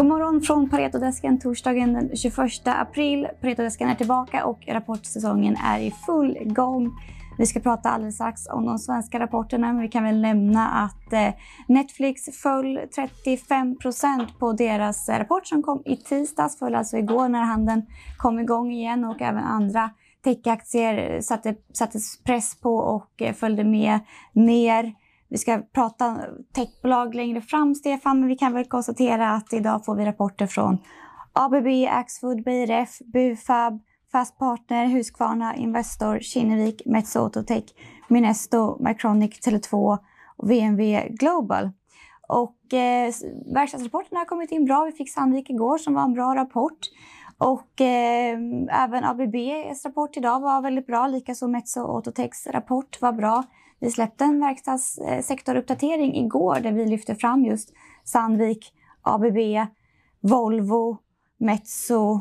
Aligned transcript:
God 0.00 0.08
morgon 0.08 0.40
från 0.40 0.70
Paretodesken 0.70 1.38
torsdagen 1.38 1.92
den 1.92 2.16
21 2.16 2.36
april. 2.64 3.28
Paretodesken 3.40 3.88
är 3.88 3.94
tillbaka 3.94 4.44
och 4.44 4.68
rapportsäsongen 4.68 5.56
är 5.56 5.80
i 5.80 5.90
full 6.06 6.38
gång. 6.44 6.90
Vi 7.38 7.46
ska 7.46 7.60
prata 7.60 7.90
alldeles 7.90 8.14
strax 8.14 8.46
om 8.46 8.66
de 8.66 8.78
svenska 8.78 9.20
rapporterna, 9.20 9.72
men 9.72 9.82
vi 9.82 9.88
kan 9.88 10.04
väl 10.04 10.20
nämna 10.20 10.68
att 10.68 11.12
eh, 11.12 11.34
Netflix 11.68 12.40
föll 12.42 12.80
35 12.94 13.78
procent 13.78 14.38
på 14.38 14.52
deras 14.52 15.08
eh, 15.08 15.18
rapport 15.18 15.46
som 15.46 15.62
kom 15.62 15.82
i 15.84 15.96
tisdags, 15.96 16.58
föll 16.58 16.74
alltså 16.74 16.96
igår 16.96 17.28
när 17.28 17.42
handeln 17.42 17.86
kom 18.18 18.38
igång 18.38 18.72
igen 18.72 19.04
och 19.04 19.22
även 19.22 19.44
andra 19.44 19.90
techaktier 20.24 21.14
eh, 21.14 21.20
satte, 21.20 21.54
sattes 21.72 22.22
press 22.22 22.60
på 22.60 22.76
och 22.76 23.22
följde 23.34 23.64
med 23.64 24.00
ner. 24.32 24.94
Vi 25.30 25.38
ska 25.38 25.62
prata 25.74 26.20
techbolag 26.54 27.14
längre 27.14 27.40
fram, 27.40 27.74
Stefan, 27.74 28.20
men 28.20 28.28
vi 28.28 28.36
kan 28.36 28.52
väl 28.52 28.64
konstatera 28.64 29.30
att 29.30 29.52
idag 29.52 29.84
får 29.84 29.94
vi 29.94 30.04
rapporter 30.04 30.46
från 30.46 30.78
ABB, 31.32 31.66
Axfood, 31.88 32.42
BRF, 32.44 32.98
Bufab, 32.98 33.80
Fastpartner, 34.12 34.86
Husqvarna, 34.86 35.56
Investor, 35.56 36.18
Kinnevik, 36.18 36.82
Metso 36.86 37.18
Autotech, 37.18 37.64
Minesto, 38.08 38.82
Mycronic, 38.82 39.46
Tele2 39.46 39.98
och 40.36 40.50
VNV 40.50 41.08
Global. 41.10 41.70
Och 42.28 42.74
eh, 42.74 43.12
verkstadsrapporterna 43.54 44.20
har 44.20 44.24
kommit 44.24 44.50
in 44.50 44.64
bra. 44.64 44.84
Vi 44.84 44.92
fick 44.92 45.12
Sandvik 45.12 45.50
igår 45.50 45.78
som 45.78 45.94
var 45.94 46.02
en 46.02 46.12
bra 46.12 46.34
rapport. 46.34 46.78
Och 47.38 47.80
eh, 47.80 48.38
även 48.70 49.04
ABBs 49.04 49.84
rapport 49.84 50.16
idag 50.16 50.40
var 50.40 50.62
väldigt 50.62 50.86
bra. 50.86 51.06
Likaså 51.06 51.48
Metso 51.48 51.80
Autotechs 51.80 52.46
rapport 52.46 52.98
var 53.00 53.12
bra. 53.12 53.44
Vi 53.80 53.90
släppte 53.90 54.24
en 54.24 54.40
verkstadssektoruppdatering 54.40 56.16
igår 56.16 56.60
där 56.60 56.72
vi 56.72 56.86
lyfte 56.86 57.14
fram 57.14 57.44
just 57.44 57.72
Sandvik, 58.04 58.72
ABB, 59.02 59.38
Volvo, 60.20 60.98
Metso 61.38 62.20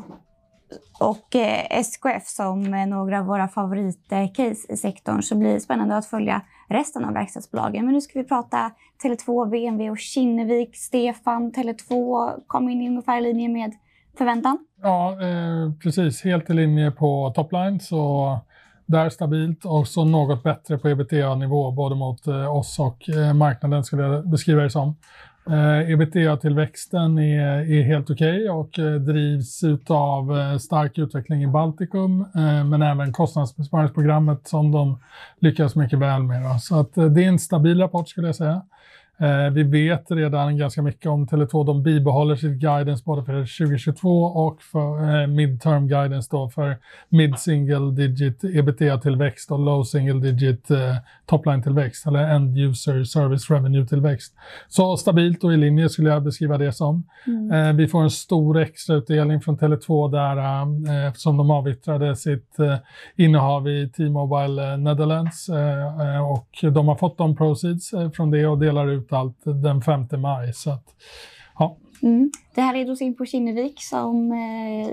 och 1.00 1.36
eh, 1.36 1.66
SKF 1.70 2.28
som 2.28 2.62
några 2.90 3.20
av 3.20 3.26
våra 3.26 3.48
favoritcase 3.48 4.74
i 4.74 4.78
sektorn. 4.78 5.22
Så 5.22 5.36
det 5.36 5.40
blir 5.40 5.60
spännande 5.60 5.98
att 5.98 6.06
följa 6.06 6.42
resten 6.70 7.06
av 7.06 7.14
verkstadsbolagen. 7.14 7.86
Men 7.86 7.94
nu 7.94 8.02
ska 8.02 8.20
vi 8.20 8.26
prata 8.26 8.72
Tele2, 9.04 9.50
BMW 9.50 9.90
och 9.90 9.98
Kinnevik. 9.98 10.76
Stefan, 10.76 11.52
Tele2 11.52 12.34
kom 12.48 12.70
in 12.70 12.88
ungefär 12.88 13.20
i 13.20 13.22
linje 13.22 13.50
med 13.50 13.74
förväntan. 14.18 14.58
Ja, 14.82 15.12
eh, 15.12 15.74
precis. 15.84 16.24
Helt 16.24 16.50
i 16.50 16.54
linje 16.54 16.92
på 16.92 17.34
topline. 17.36 17.80
Så 17.80 18.40
där 18.90 19.10
stabilt 19.10 19.66
och 19.66 19.88
så 19.88 20.06
något 20.06 20.44
bättre 20.44 20.78
på 20.78 20.90
ebitda-nivå 20.90 21.72
både 21.72 21.96
mot 21.96 22.28
eh, 22.28 22.56
oss 22.56 22.80
och 22.80 23.10
eh, 23.10 23.34
marknaden 23.34 23.84
skulle 23.84 24.04
jag 24.04 24.30
beskriva 24.30 24.64
det 24.64 24.70
som. 24.70 24.96
Eh, 25.50 25.92
ebitda-tillväxten 25.92 27.20
är, 27.20 27.72
är 27.72 27.84
helt 27.84 28.10
okej 28.10 28.50
okay 28.50 28.50
och 28.50 28.80
eh, 28.80 29.00
drivs 29.00 29.62
av 29.88 30.40
eh, 30.40 30.58
stark 30.58 30.98
utveckling 30.98 31.44
i 31.44 31.48
Baltikum 31.48 32.22
eh, 32.22 32.64
men 32.64 32.82
även 32.82 33.14
kostnadsbesparingsprogrammet 33.14 34.48
som 34.48 34.72
de 34.72 35.00
lyckas 35.40 35.76
mycket 35.76 36.00
väl 36.00 36.24
med. 36.24 36.44
Då. 36.44 36.60
Så 36.60 36.80
att, 36.80 36.98
eh, 36.98 37.06
det 37.06 37.24
är 37.24 37.28
en 37.28 37.40
stabil 37.40 37.80
rapport 37.80 38.10
skulle 38.10 38.28
jag 38.28 38.36
säga. 38.36 38.62
Eh, 39.22 39.50
vi 39.52 39.64
vet 39.64 40.12
redan 40.12 40.58
ganska 40.58 40.82
mycket 40.82 41.06
om 41.06 41.28
Tele2. 41.28 41.66
De 41.66 41.84
bibehåller 41.84 42.36
sitt 42.36 42.60
guidance 42.60 43.04
både 43.06 43.24
för 43.24 43.34
2022 43.34 44.24
och 44.24 44.62
för 44.62 45.22
eh, 45.22 45.28
midterm 45.28 45.88
guidance 45.88 46.30
då 46.32 46.50
för 46.50 46.78
mid 47.10 47.40
single 47.40 47.92
digit 47.92 48.44
ebitda-tillväxt 48.44 49.52
och 49.52 49.60
low 49.60 49.84
single 49.84 50.32
digit 50.32 50.72
eh, 50.72 50.96
topline-tillväxt 51.26 52.08
eller 52.08 52.20
end 52.20 52.58
user 52.58 53.04
service 53.04 53.50
revenue-tillväxt. 53.50 54.34
Så 54.68 54.98
stabilt 54.98 55.44
och 55.44 55.54
i 55.54 55.58
linje 55.58 55.90
skulle 55.90 56.10
jag 56.10 56.24
beskriva 56.24 56.58
det 56.58 56.74
som. 56.74 57.04
Mm. 57.28 57.52
Eh, 57.52 57.74
vi 57.74 57.88
får 57.88 58.04
en 58.04 58.10
stor 58.10 58.58
extrautdelning 58.58 59.42
från 59.42 59.58
Tele2 59.58 60.12
där 60.12 60.38
eh, 60.38 61.08
eftersom 61.08 61.38
de 61.38 61.52
avyttrade 61.52 62.16
sitt 62.16 62.60
eh, 62.60 62.76
innehav 63.16 63.68
i 63.68 63.90
T-Mobile 63.90 64.78
Netherlands 64.78 65.50
eh, 65.50 66.32
och 66.32 66.72
de 66.74 66.88
har 66.88 66.96
fått 66.96 67.18
de 67.18 67.36
proceeds 67.36 67.92
från 68.14 68.32
det 68.32 68.48
och 68.48 68.58
delar 68.58 68.88
ut 68.88 69.09
ut 69.10 69.14
allt 69.14 69.64
den 69.64 69.82
5 69.82 70.08
maj. 70.18 70.54
Så 70.54 70.72
att, 70.72 70.86
ja. 71.60 71.78
Mm. 72.02 72.32
Det 72.56 72.62
här 72.62 72.74
leder 72.74 72.92
oss 72.92 73.02
in 73.02 73.16
på 73.16 73.26
Kinnevik 73.26 73.82
som 73.82 74.32
eh, 74.32 74.88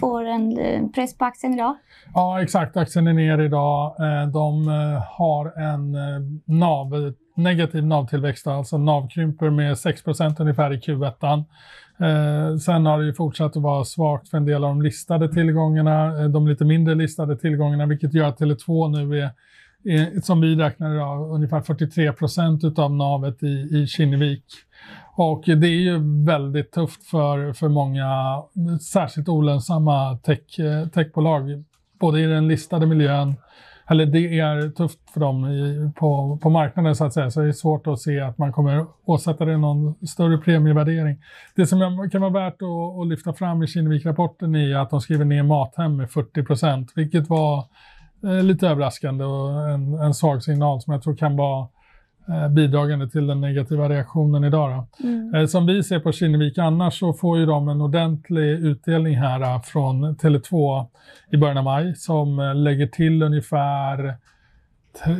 får 0.00 0.24
en 0.24 0.58
eh, 0.58 0.86
press 0.88 1.18
på 1.18 1.24
aktien 1.24 1.54
idag. 1.54 1.76
Ja, 2.14 2.42
exakt. 2.42 2.76
Aktien 2.76 3.06
är 3.06 3.12
ner 3.12 3.40
idag. 3.40 3.96
Eh, 3.98 4.28
de 4.28 4.68
eh, 4.68 5.02
har 5.18 5.58
en 5.58 5.96
NAV, 6.44 7.12
negativ 7.36 7.86
NAV-tillväxt, 7.86 8.46
alltså 8.46 8.78
NAV 8.78 9.08
krymper 9.08 9.50
med 9.50 9.74
6% 9.74 10.40
ungefär 10.40 10.72
i 10.72 10.76
Q1. 10.76 11.44
Eh, 11.98 12.56
sen 12.56 12.86
har 12.86 12.98
det 12.98 13.04
ju 13.04 13.14
fortsatt 13.14 13.56
att 13.56 13.62
vara 13.62 13.84
svagt 13.84 14.28
för 14.28 14.36
en 14.36 14.46
del 14.46 14.64
av 14.64 14.70
de 14.70 14.82
listade 14.82 15.32
tillgångarna, 15.32 16.28
de 16.28 16.48
lite 16.48 16.64
mindre 16.64 16.94
listade 16.94 17.36
tillgångarna, 17.36 17.86
vilket 17.86 18.14
gör 18.14 18.28
att 18.28 18.40
Tele2 18.40 18.88
nu 18.88 19.18
är 19.20 19.30
Eh, 19.84 20.20
som 20.22 20.40
vi 20.40 20.56
räknar 20.56 20.94
idag, 20.94 21.30
ungefär 21.30 21.60
43 21.60 22.12
procent 22.12 22.78
av 22.78 22.94
navet 22.94 23.42
i, 23.42 23.68
i 23.70 23.86
Kinnevik. 23.86 24.44
Och 25.14 25.42
det 25.46 25.66
är 25.66 25.80
ju 25.80 26.24
väldigt 26.24 26.72
tufft 26.72 27.06
för, 27.06 27.52
för 27.52 27.68
många, 27.68 28.08
särskilt 28.80 29.28
olönsamma 29.28 30.16
tech, 30.16 30.58
eh, 30.58 30.88
techbolag, 30.88 31.64
både 32.00 32.20
i 32.20 32.26
den 32.26 32.48
listade 32.48 32.86
miljön, 32.86 33.34
eller 33.86 34.06
det 34.06 34.38
är 34.38 34.70
tufft 34.70 34.98
för 35.12 35.20
dem 35.20 35.46
i, 35.46 35.92
på, 35.96 36.38
på 36.42 36.50
marknaden 36.50 36.96
så 36.96 37.04
att 37.04 37.12
säga, 37.12 37.30
så 37.30 37.40
det 37.40 37.48
är 37.48 37.52
svårt 37.52 37.86
att 37.86 38.00
se 38.00 38.20
att 38.20 38.38
man 38.38 38.52
kommer 38.52 38.86
åsätta 39.04 39.44
det 39.44 39.56
någon 39.56 40.06
större 40.06 40.38
premievärdering. 40.38 41.18
Det 41.56 41.66
som 41.66 42.08
kan 42.12 42.20
vara 42.20 42.32
värt 42.32 42.62
att, 42.62 43.00
att 43.00 43.08
lyfta 43.08 43.32
fram 43.32 43.62
i 43.62 43.66
Kinnevik-rapporten 43.66 44.54
är 44.54 44.76
att 44.76 44.90
de 44.90 45.00
skriver 45.00 45.24
ner 45.24 45.42
Mathem 45.42 45.96
med 45.96 46.10
40 46.10 46.42
procent, 46.42 46.92
vilket 46.94 47.28
var 47.28 47.64
eh, 48.24 48.42
lite 48.42 48.68
överraskande 48.68 49.24
och 49.24 49.70
en, 49.70 49.94
en 49.94 50.14
svag 50.14 50.42
signal 50.42 50.80
som 50.80 50.92
jag 50.92 51.02
tror 51.02 51.16
kan 51.16 51.36
vara 51.36 51.68
eh, 52.28 52.48
bidragande 52.48 53.08
till 53.08 53.26
den 53.26 53.40
negativa 53.40 53.88
reaktionen 53.88 54.44
idag. 54.44 54.86
Mm. 55.00 55.34
Eh, 55.34 55.46
som 55.46 55.66
vi 55.66 55.82
ser 55.82 56.00
på 56.00 56.12
Kinnevik 56.12 56.58
annars 56.58 56.98
så 56.98 57.12
får 57.12 57.38
ju 57.38 57.46
de 57.46 57.68
en 57.68 57.80
ordentlig 57.80 58.50
utdelning 58.50 59.16
här 59.16 59.40
eh, 59.40 59.62
från 59.62 60.16
Tele2 60.16 60.86
i 61.30 61.36
början 61.36 61.58
av 61.58 61.64
maj 61.64 61.94
som 61.96 62.38
eh, 62.38 62.54
lägger 62.54 62.86
till 62.86 63.22
ungefär 63.22 64.16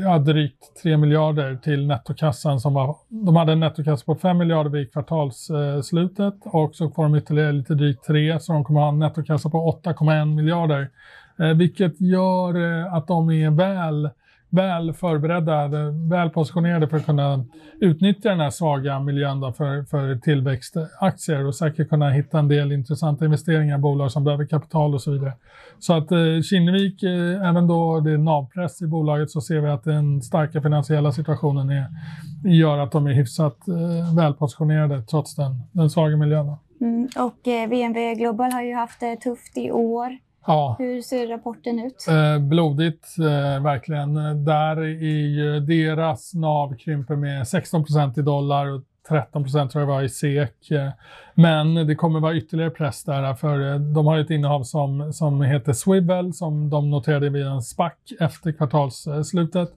ja, 0.03 0.19
drygt 0.19 0.83
3 0.83 0.97
miljarder 0.97 1.57
till 1.57 1.87
nettokassan 1.87 2.61
som 2.61 2.75
var, 2.75 2.97
de 3.09 3.37
hade 3.37 3.53
en 3.53 3.61
nettokassa 3.61 4.05
på 4.05 4.15
5 4.15 4.39
miljarder 4.39 4.71
vid 4.71 4.93
kvartalsslutet 4.93 6.35
och 6.45 6.75
så 6.75 6.91
får 6.91 7.03
de 7.03 7.15
ytterligare 7.15 7.53
lite 7.53 7.75
drygt 7.75 8.07
3 8.07 8.41
så 8.41 8.53
de 8.53 8.65
kommer 8.65 8.81
ha 8.81 8.89
en 8.89 8.99
nettokassa 8.99 9.51
på 9.51 9.81
8,1 9.85 10.35
miljarder 10.35 10.91
Eh, 11.43 11.55
vilket 11.55 12.01
gör 12.01 12.81
eh, 12.85 12.95
att 12.95 13.07
de 13.07 13.31
är 13.31 13.51
väl, 13.51 14.11
väl 14.51 14.93
förberedda, 14.93 15.65
eh, 15.65 16.11
väl 16.11 16.31
positionerade 16.31 16.89
för 16.89 16.97
att 16.97 17.07
kunna 17.07 17.45
utnyttja 17.81 18.29
den 18.29 18.41
här 18.41 18.51
svaga 18.51 19.01
miljön 19.01 19.55
för, 19.55 19.85
för 19.85 20.17
tillväxtaktier 20.17 21.47
och 21.47 21.55
säkert 21.55 21.89
kunna 21.89 22.11
hitta 22.11 22.39
en 22.39 22.49
del 22.49 22.73
intressanta 22.73 23.25
investeringar 23.25 23.79
i 23.79 23.81
bolag 23.81 24.13
som 24.13 24.25
behöver 24.25 24.47
kapital 24.47 24.95
och 24.95 25.03
så 25.03 25.11
vidare. 25.11 25.33
Så 25.79 25.93
att 25.93 26.13
eh, 26.13 26.41
Kinnevik, 26.51 27.03
eh, 27.03 27.49
även 27.49 27.67
då 27.67 28.01
det 28.01 28.13
är 28.13 28.19
navpress 28.19 28.83
i 28.83 28.87
bolaget 28.87 29.31
så 29.31 29.41
ser 29.41 29.61
vi 29.61 29.71
att 29.71 29.85
den 29.85 30.23
starka 30.23 30.63
finansiella 30.63 31.13
situationen 31.13 31.71
är, 31.71 31.87
gör 32.45 32.79
att 32.79 32.93
de 32.93 33.07
är 33.07 33.13
hyfsat 33.13 33.69
eh, 33.69 34.17
välpositionerade 34.17 35.03
trots 35.03 35.35
den, 35.35 35.63
den 35.73 35.91
svaga 35.91 36.17
miljön. 36.17 36.57
Mm, 36.81 37.09
och 37.17 37.49
eh, 37.49 37.69
VNV 37.69 38.15
Global 38.15 38.53
har 38.53 38.63
ju 38.63 38.75
haft 38.75 39.01
det 39.01 39.17
tufft 39.17 39.59
i 39.59 39.71
år. 39.71 40.19
Ja. 40.47 40.77
Hur 40.79 41.03
ser 41.03 41.27
rapporten 41.27 41.79
ut? 41.79 42.07
Eh, 42.09 42.39
blodigt, 42.39 43.19
eh, 43.19 43.63
verkligen. 43.63 44.15
Där 44.45 44.85
i 44.85 45.61
deras 45.61 46.35
NAV 46.35 46.77
krymper 46.77 47.17
med 47.17 47.49
16 47.49 47.85
procent 47.85 48.19
i 48.19 48.23
dollar 48.23 48.67
och 48.67 48.83
13 49.09 49.43
procent 49.43 49.71
tror 49.71 49.83
jag 49.83 49.89
var 49.89 50.03
i 50.03 50.09
SEK. 50.09 50.73
Men 51.35 51.75
det 51.75 51.95
kommer 51.95 52.21
vara 52.21 52.35
ytterligare 52.35 52.71
press 52.71 53.05
där, 53.05 53.35
för 53.35 53.79
de 53.95 54.07
har 54.07 54.19
ett 54.19 54.31
innehav 54.31 54.63
som, 54.63 55.13
som 55.13 55.43
heter 55.43 55.73
Swivel, 55.73 56.33
som 56.33 56.71
de 56.71 56.91
noterade 56.91 57.31
vid 57.31 57.47
en 57.47 57.63
SPAC 57.63 57.93
efter 58.21 58.53
kvartalsslutet. 58.53 59.71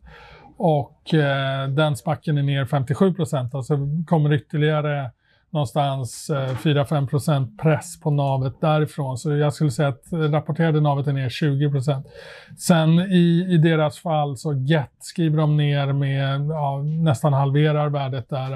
Och 0.57 1.13
eh, 1.13 1.67
den 1.67 1.95
spacken 1.95 2.37
är 2.37 2.43
ner 2.43 2.65
57 2.65 3.13
procent, 3.13 3.55
alltså 3.55 3.77
kommer 4.07 4.33
ytterligare 4.33 5.11
någonstans 5.55 6.29
eh, 6.29 6.49
4-5 6.49 7.07
procent 7.07 7.61
press 7.61 7.99
på 7.99 8.11
navet 8.11 8.61
därifrån. 8.61 9.17
Så 9.17 9.35
jag 9.35 9.53
skulle 9.53 9.71
säga 9.71 9.89
att 9.89 10.03
rapporterade 10.11 10.81
navet 10.81 11.07
är 11.07 11.13
ner 11.13 11.29
20 11.29 11.71
procent. 11.71 12.07
Sen 12.57 12.99
i, 12.99 13.47
i 13.49 13.57
deras 13.57 13.99
fall 13.99 14.37
så 14.37 14.53
Get 14.53 14.91
skriver 14.99 15.37
de 15.37 15.57
ner 15.57 15.93
med 15.93 16.41
ja, 16.49 16.81
nästan 16.83 17.33
halverar 17.33 17.89
värdet 17.89 18.29
där. 18.29 18.51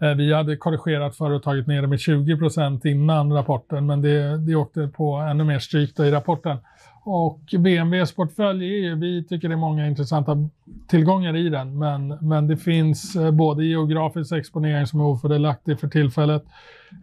Eh, 0.00 0.14
vi 0.16 0.34
hade 0.34 0.56
korrigerat 0.56 1.16
för 1.16 1.30
och 1.30 1.42
tagit 1.42 1.66
ner 1.66 1.82
det 1.82 1.88
med 1.88 2.00
20 2.00 2.36
procent 2.36 2.84
innan 2.84 3.32
rapporten, 3.32 3.86
men 3.86 4.02
det, 4.02 4.38
det 4.38 4.54
åkte 4.54 4.88
på 4.88 5.14
ännu 5.14 5.44
mer 5.44 5.58
stryk 5.58 5.98
i 5.98 6.10
rapporten. 6.10 6.56
Och 7.04 7.40
BMWs 7.58 8.14
portfölj 8.14 8.64
är 8.64 8.78
ju, 8.78 8.94
vi 8.94 9.24
tycker 9.24 9.48
det 9.48 9.54
är 9.54 9.56
många 9.56 9.86
intressanta 9.86 10.48
tillgångar 10.88 11.36
i 11.36 11.48
den, 11.48 11.78
men, 11.78 12.08
men 12.08 12.46
det 12.46 12.56
finns 12.56 13.16
eh, 13.16 13.30
både 13.30 13.64
geografisk 13.64 14.32
exponering 14.32 14.86
som 14.86 15.00
är 15.00 15.04
ofördelaktig 15.04 15.80
för 15.80 15.88
tillfället 15.88 16.44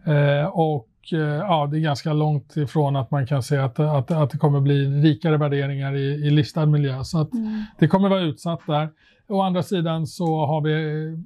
eh, 0.06 0.48
och 0.48 0.88
eh, 1.12 1.18
ja, 1.18 1.66
det 1.66 1.78
är 1.78 1.80
ganska 1.80 2.12
långt 2.12 2.56
ifrån 2.56 2.96
att 2.96 3.10
man 3.10 3.26
kan 3.26 3.42
se 3.42 3.56
att, 3.56 3.78
att, 3.78 4.10
att 4.10 4.30
det 4.30 4.38
kommer 4.38 4.60
bli 4.60 4.84
rikare 4.84 5.36
värderingar 5.36 5.96
i, 5.96 6.26
i 6.26 6.30
listad 6.30 6.66
miljö. 6.66 7.04
Så 7.04 7.20
att 7.20 7.32
mm. 7.32 7.62
det 7.78 7.88
kommer 7.88 8.08
vara 8.08 8.20
utsatt 8.20 8.60
där. 8.66 8.88
Å 9.30 9.42
andra 9.42 9.62
sidan 9.62 10.06
så 10.06 10.46
har 10.46 10.60
vi 10.60 10.72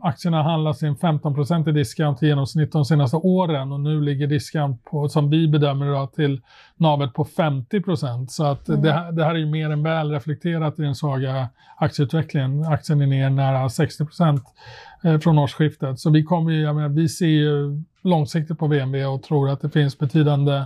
aktierna 0.02 0.42
handlats 0.42 0.82
i 0.82 0.86
en 0.86 0.96
15% 0.96 1.68
i 1.68 1.72
discount 1.72 2.22
i 2.22 2.26
genomsnitt 2.26 2.72
de 2.72 2.84
senaste 2.84 3.16
åren 3.16 3.72
och 3.72 3.80
nu 3.80 4.00
ligger 4.00 4.26
discount 4.26 4.84
på, 4.84 5.08
som 5.08 5.30
vi 5.30 5.48
bedömer 5.48 5.86
det, 5.86 6.08
till 6.14 6.40
navet 6.76 7.14
på 7.14 7.24
50% 7.24 8.26
Så 8.26 8.44
att 8.44 8.68
mm. 8.68 8.82
det, 8.82 9.10
det, 9.12 9.24
här 9.24 9.34
är 9.34 9.38
ju 9.38 9.46
mer 9.46 9.70
än 9.70 9.82
väl 9.82 10.10
reflekterat 10.10 10.78
i 10.78 10.82
den 10.82 10.94
svaga 10.94 11.48
aktieutvecklingen. 11.76 12.64
Aktien 12.64 13.00
är 13.00 13.06
ner 13.06 13.30
nära 13.30 13.68
60 13.68 14.02
eh, 14.02 14.06
från 15.22 15.38
årsskiftet. 15.38 16.00
Så 16.00 16.10
vi, 16.10 16.22
kommer 16.22 16.52
ju, 16.52 16.72
menar, 16.72 16.88
vi 16.88 17.08
ser 17.08 17.26
ju 17.26 17.82
långsiktigt 18.02 18.58
på 18.58 18.66
VNV 18.66 19.04
och 19.04 19.22
tror 19.22 19.50
att 19.50 19.60
det 19.60 19.70
finns 19.70 19.98
betydande 19.98 20.64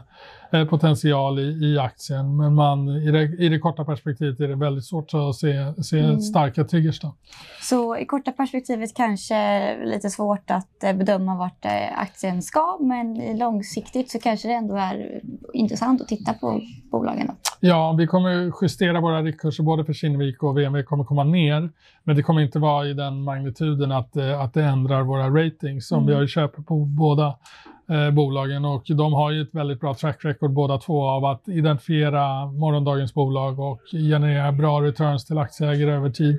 Eh, 0.50 0.64
potential 0.64 1.38
i, 1.38 1.42
i 1.42 1.78
aktien. 1.78 2.36
Men 2.36 2.54
man, 2.54 2.88
i, 2.88 3.10
det, 3.10 3.22
i 3.22 3.48
det 3.48 3.58
korta 3.58 3.84
perspektivet 3.84 4.40
är 4.40 4.48
det 4.48 4.54
väldigt 4.54 4.84
svårt 4.84 5.14
att 5.14 5.34
se, 5.34 5.82
se 5.82 5.98
mm. 5.98 6.20
starka 6.20 6.64
triggers. 6.64 7.00
Då. 7.00 7.14
Så 7.62 7.96
i 7.96 8.06
korta 8.06 8.32
perspektivet 8.32 8.94
kanske 8.94 9.76
lite 9.84 10.10
svårt 10.10 10.50
att 10.50 10.84
eh, 10.84 10.92
bedöma 10.92 11.36
vart 11.36 11.64
eh, 11.64 11.98
aktien 11.98 12.42
ska, 12.42 12.78
men 12.80 13.38
långsiktigt 13.38 14.10
så 14.10 14.18
kanske 14.18 14.48
det 14.48 14.54
ändå 14.54 14.76
är 14.76 15.20
intressant 15.52 16.00
att 16.02 16.08
titta 16.08 16.34
på 16.34 16.60
bolagen. 16.90 17.26
Då. 17.26 17.34
Ja, 17.60 17.94
vi 17.98 18.06
kommer 18.06 18.52
justera 18.62 19.00
våra 19.00 19.22
riktkurser 19.22 19.62
både 19.62 19.84
för 19.84 19.92
Kinnevik 19.92 20.42
och 20.42 20.58
VNV 20.58 20.82
kommer 20.82 21.04
komma 21.04 21.24
ner. 21.24 21.70
Men 22.04 22.16
det 22.16 22.22
kommer 22.22 22.40
inte 22.40 22.58
vara 22.58 22.86
i 22.86 22.94
den 22.94 23.22
magnituden 23.22 23.92
att, 23.92 24.16
att 24.16 24.54
det 24.54 24.62
ändrar 24.62 25.02
våra 25.02 25.28
ratings. 25.28 25.88
Som 25.88 25.98
mm. 25.98 26.06
vi 26.06 26.14
har 26.14 26.20
ju 26.20 26.28
köpt 26.28 26.66
på 26.66 26.84
båda 26.84 27.34
eh, 27.90 28.10
bolagen 28.10 28.64
och 28.64 28.82
de 28.86 29.12
har 29.12 29.30
ju 29.30 29.42
ett 29.42 29.54
väldigt 29.54 29.80
bra 29.80 29.94
track 29.94 30.24
record 30.24 30.52
båda 30.52 30.78
två 30.78 31.08
av 31.08 31.24
att 31.24 31.48
identifiera 31.48 32.46
morgondagens 32.46 33.14
bolag 33.14 33.60
och 33.60 33.80
generera 33.92 34.52
bra 34.52 34.82
returns 34.82 35.24
till 35.24 35.38
aktieägare 35.38 35.90
över 35.90 36.10
tid. 36.10 36.38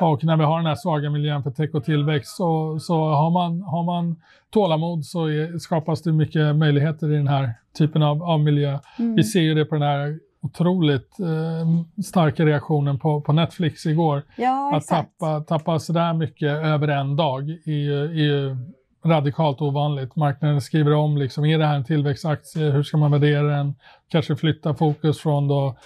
Och 0.00 0.24
när 0.24 0.36
vi 0.36 0.44
har 0.44 0.56
den 0.56 0.66
här 0.66 0.74
svaga 0.74 1.10
miljön 1.10 1.42
för 1.42 1.50
tech 1.50 1.74
och 1.74 1.84
tillväxt 1.84 2.36
så, 2.36 2.78
så 2.78 2.94
har, 2.94 3.30
man, 3.30 3.62
har 3.62 3.82
man 3.82 4.16
tålamod 4.50 5.04
så 5.04 5.26
är, 5.26 5.58
skapas 5.58 6.02
det 6.02 6.12
mycket 6.12 6.56
möjligheter 6.56 7.12
i 7.12 7.16
den 7.16 7.28
här 7.28 7.54
typen 7.78 8.02
av, 8.02 8.22
av 8.22 8.40
miljö. 8.40 8.78
Mm. 8.98 9.14
Vi 9.14 9.24
ser 9.24 9.40
ju 9.40 9.54
det 9.54 9.64
på 9.64 9.74
den 9.74 9.82
här 9.82 10.18
otroligt 10.42 11.20
eh, 11.20 12.02
starka 12.04 12.46
reaktionen 12.46 12.98
på, 12.98 13.20
på 13.20 13.32
Netflix 13.32 13.86
igår. 13.86 14.22
Ja, 14.36 14.76
att 14.76 14.86
tappa, 14.86 15.40
tappa 15.40 15.78
sådär 15.78 16.14
mycket 16.14 16.48
över 16.48 16.88
en 16.88 17.16
dag 17.16 17.50
är 17.50 17.72
ju, 17.72 18.04
är 18.04 18.24
ju 18.24 18.56
radikalt 19.04 19.60
ovanligt. 19.60 20.16
Marknaden 20.16 20.60
skriver 20.60 20.92
om, 20.92 21.16
liksom, 21.16 21.44
är 21.44 21.58
det 21.58 21.66
här 21.66 21.76
en 21.76 21.84
tillväxtaktie? 21.84 22.70
Hur 22.70 22.82
ska 22.82 22.96
man 22.96 23.10
värdera 23.10 23.42
den? 23.42 23.74
Kanske 24.08 24.36
flytta 24.36 24.74
fokus 24.74 25.20
från 25.20 25.48
då, 25.48 25.76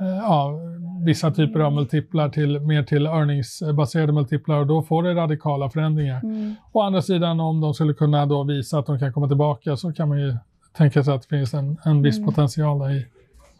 eh, 0.00 0.06
ja, 0.06 0.52
vissa 1.06 1.30
typer 1.30 1.60
av 1.60 1.72
multiplar 1.72 2.28
till 2.28 2.60
mer 2.60 2.82
till 2.82 3.06
earningsbaserade 3.06 4.12
multiplar 4.12 4.60
och 4.60 4.66
då 4.66 4.82
får 4.82 5.02
det 5.02 5.14
radikala 5.14 5.70
förändringar. 5.70 6.20
Mm. 6.22 6.54
Å 6.72 6.80
andra 6.80 7.02
sidan 7.02 7.40
om 7.40 7.60
de 7.60 7.74
skulle 7.74 7.94
kunna 7.94 8.26
då 8.26 8.44
visa 8.44 8.78
att 8.78 8.86
de 8.86 8.98
kan 8.98 9.12
komma 9.12 9.28
tillbaka 9.28 9.76
så 9.76 9.92
kan 9.92 10.08
man 10.08 10.20
ju 10.20 10.36
tänka 10.76 11.04
sig 11.04 11.14
att 11.14 11.22
det 11.22 11.28
finns 11.28 11.54
en, 11.54 11.78
en 11.84 12.02
viss 12.02 12.18
mm. 12.18 12.26
potential 12.26 12.78
där 12.78 12.90
i. 12.90 13.06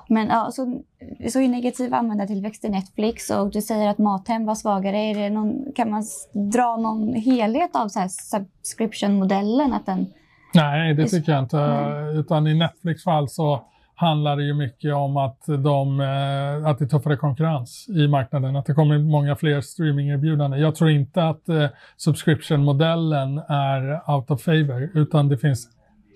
Men 0.09 0.29
ja, 0.29 0.51
så, 0.53 0.81
så 1.29 1.41
är 1.41 1.49
negativ 1.49 1.95
användartillväxt 1.95 2.65
i 2.65 2.69
Netflix 2.69 3.31
och 3.31 3.51
du 3.51 3.63
säger 3.63 3.89
att 3.89 3.99
Mathem 3.99 4.47
var 4.47 4.55
svagare. 4.55 4.97
Är 4.97 5.15
det 5.15 5.31
någon, 5.31 5.73
kan 5.75 5.91
man 5.91 6.05
dra 6.53 6.77
någon 6.77 7.15
helhet 7.15 7.77
av 7.77 7.89
så 7.89 8.01
här 8.01 8.09
subscription-modellen? 8.09 9.73
Att 9.73 9.87
den 9.87 10.07
Nej, 10.55 10.95
det 10.95 11.07
tycker 11.07 11.33
jag 11.33 11.43
inte. 11.43 11.57
Nej. 11.57 12.17
Utan 12.17 12.47
i 12.47 12.55
Netflix 12.55 13.05
fall 13.05 13.29
så 13.29 13.65
handlar 13.95 14.37
det 14.37 14.43
ju 14.43 14.55
mycket 14.55 14.95
om 14.95 15.17
att, 15.17 15.45
de, 15.47 16.01
eh, 16.01 16.71
att 16.71 16.79
det 16.79 16.85
är 16.85 16.89
tuffare 16.89 17.17
konkurrens 17.17 17.87
i 17.89 18.09
marknaden, 18.09 18.57
att 18.57 18.67
det 18.67 18.75
kommer 18.75 18.99
många 18.99 19.37
fler 19.37 19.61
streamingerbjudanden. 19.61 20.61
Jag 20.61 20.75
tror 20.75 20.91
inte 20.91 21.29
att 21.29 21.49
eh, 21.49 21.67
subscription-modellen 21.97 23.39
är 23.49 24.11
out 24.11 24.31
of 24.31 24.43
favor, 24.43 24.91
utan 24.95 25.29
det 25.29 25.39
finns 25.39 25.69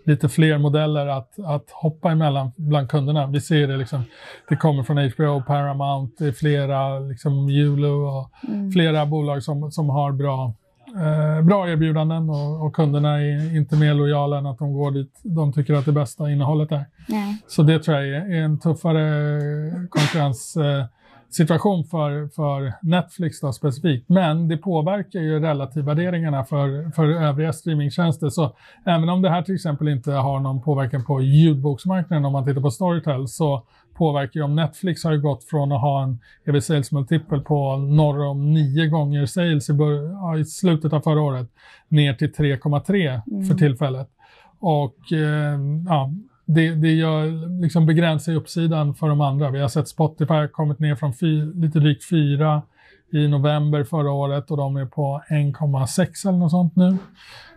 lite 0.05 0.29
fler 0.29 0.59
modeller 0.59 1.07
att, 1.07 1.39
att 1.39 1.71
hoppa 1.71 2.11
emellan 2.11 2.53
bland 2.57 2.91
kunderna. 2.91 3.27
Vi 3.27 3.41
ser 3.41 3.69
det 3.69 3.77
liksom, 3.77 4.03
det 4.49 4.57
kommer 4.57 4.83
från 4.83 4.97
HBO, 4.97 5.43
Paramount, 5.47 6.15
det 6.19 6.29
är 6.29 6.33
flera, 6.33 6.99
liksom 6.99 7.33
Hulu 7.33 7.89
och 7.89 8.31
mm. 8.49 8.73
flera 8.73 9.07
bolag 9.07 9.43
som, 9.43 9.71
som 9.73 9.89
har 9.91 10.13
bra, 10.13 10.55
eh, 10.97 11.45
bra 11.45 11.69
erbjudanden 11.69 12.31
och, 12.31 12.67
och, 12.67 12.75
kunderna 12.75 13.21
är 13.21 13.57
inte 13.57 13.77
mer 13.77 13.95
lojala 13.95 14.39
än 14.39 14.47
att 14.47 14.59
de 14.59 14.73
går 14.73 14.91
dit 14.91 15.21
de 15.23 15.53
tycker 15.53 15.75
att 15.75 15.85
det 15.85 15.93
bästa 15.93 16.31
innehållet 16.31 16.73
är. 16.73 16.85
Nej. 17.09 17.43
Så 17.47 17.63
det 17.63 17.79
tror 17.79 17.97
jag 17.97 18.09
är, 18.09 18.35
är 18.35 18.43
en 18.43 18.61
tuffare 18.61 19.09
konkurrens 19.91 20.57
eh, 20.57 20.85
situation 21.31 21.85
för, 21.85 22.29
för 22.29 22.73
Netflix 22.83 23.41
då 23.41 23.53
specifikt. 23.53 24.09
Men 24.09 24.49
det 24.49 24.57
påverkar 24.57 25.21
ju 25.21 25.41
relativvärderingarna 25.41 26.45
för, 26.45 26.91
för 26.91 27.07
övriga 27.09 27.53
streamingtjänster. 27.53 28.29
Så 28.29 28.57
även 28.87 29.09
om 29.09 29.23
det 29.23 29.31
här 29.31 29.43
till 29.43 29.55
exempel 29.55 29.89
inte 29.89 30.13
har 30.13 30.41
någon 30.41 30.63
påverkan 30.63 31.05
på 31.05 31.23
ljudboksmarknaden 31.23 32.25
om 32.25 32.33
man 32.33 32.45
tittar 32.45 32.61
på 32.61 32.71
Storytel 32.71 33.29
så 33.29 33.67
påverkar 33.95 34.41
ju 34.41 34.45
om 34.45 34.57
Netflix 34.57 35.05
har 35.05 35.17
gått 35.17 35.45
från 35.45 35.73
att 35.73 35.81
ha 35.81 36.03
en 36.03 36.19
EV 36.45 36.61
sales 36.61 36.93
multiple 36.93 37.41
på 37.41 37.77
norr 37.77 38.27
om 38.27 38.53
nio 38.53 38.87
gånger 38.87 39.27
sales 39.27 39.71
i, 39.71 39.73
i 40.41 40.45
slutet 40.45 40.93
av 40.93 41.01
förra 41.01 41.23
året 41.23 41.49
ner 41.89 42.15
till 42.15 42.33
3,3 42.33 43.21
mm. 43.31 43.47
för 43.47 43.55
tillfället. 43.55 44.09
Och 44.59 45.13
eh, 45.13 45.59
ja, 45.87 46.11
det, 46.55 46.75
det 46.75 46.93
gör, 46.93 47.61
liksom 47.61 47.87
begränsar 47.87 48.35
uppsidan 48.35 48.95
för 48.95 49.09
de 49.09 49.21
andra. 49.21 49.51
Vi 49.51 49.61
har 49.61 49.69
sett 49.69 49.89
Spotify 49.89 50.49
kommit 50.53 50.79
ner 50.79 50.95
från 50.95 51.15
fy, 51.15 51.45
lite 51.55 51.79
drygt 51.79 52.09
4 52.09 52.63
i 53.13 53.29
november 53.29 53.85
förra 53.85 54.11
året 54.13 54.51
och 54.51 54.57
de 54.57 54.77
är 54.77 54.87
på 54.87 55.23
1,6 55.29 56.29
eller 56.29 56.39
något 56.39 56.51
sånt 56.51 56.77
nu. 56.77 56.97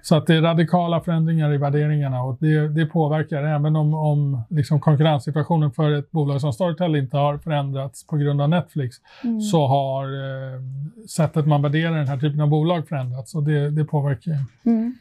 Så 0.01 0.15
att 0.15 0.27
det 0.27 0.35
är 0.35 0.41
radikala 0.41 1.01
förändringar 1.01 1.53
i 1.53 1.57
värderingarna 1.57 2.23
och 2.23 2.37
det, 2.39 2.67
det 2.67 2.85
påverkar 2.85 3.43
även 3.43 3.75
om, 3.75 3.93
om 3.93 4.41
liksom 4.49 4.79
konkurrenssituationen 4.79 5.71
för 5.71 5.91
ett 5.91 6.11
bolag 6.11 6.41
som 6.41 6.53
Storytel 6.53 6.95
inte 6.95 7.17
har 7.17 7.37
förändrats 7.37 8.07
på 8.07 8.17
grund 8.17 8.41
av 8.41 8.49
Netflix 8.49 8.95
mm. 9.23 9.41
så 9.41 9.67
har 9.67 10.03
eh, 10.03 10.61
sättet 11.09 11.47
man 11.47 11.61
värderar 11.61 11.97
den 11.97 12.07
här 12.07 12.17
typen 12.17 12.41
av 12.41 12.49
bolag 12.49 12.87
förändrats 12.87 13.35
och 13.35 13.43
det, 13.43 13.69
det 13.69 13.85
påverkar. 13.85 14.37
Mm. 14.65 14.95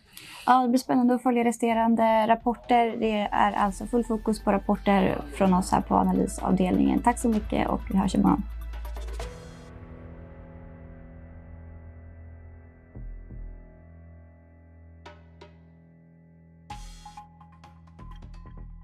Ja, 0.47 0.63
det 0.63 0.69
blir 0.69 0.79
spännande 0.79 1.15
att 1.15 1.23
följa 1.23 1.45
resterande 1.45 2.27
rapporter. 2.27 2.97
Det 2.99 3.29
är 3.33 3.53
alltså 3.53 3.87
full 3.87 4.05
fokus 4.05 4.45
på 4.45 4.53
rapporter 4.53 5.19
från 5.35 5.55
oss 5.55 5.73
här 5.73 5.81
på 5.81 5.95
analysavdelningen. 5.95 7.03
Tack 7.03 7.19
så 7.19 7.29
mycket 7.29 7.69
och 7.69 7.81
vi 7.91 7.99
hörs 7.99 8.15
imorgon. 8.15 8.43